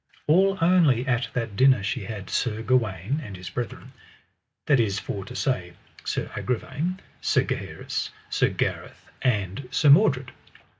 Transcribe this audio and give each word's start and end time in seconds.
All 0.25 0.57
only 0.61 1.05
at 1.05 1.29
that 1.33 1.55
dinner 1.55 1.83
she 1.83 2.05
had 2.05 2.27
Sir 2.31 2.63
Gawaine 2.63 3.21
and 3.23 3.37
his 3.37 3.51
brethren, 3.51 3.91
that 4.65 4.79
is 4.79 4.97
for 4.97 5.23
to 5.25 5.35
say 5.35 5.73
Sir 6.03 6.31
Agravaine, 6.35 6.99
Sir 7.21 7.43
Gaheris, 7.43 8.09
Sir 8.27 8.49
Gareth, 8.49 9.07
and 9.21 9.67
Sir 9.69 9.91
Mordred. 9.91 10.31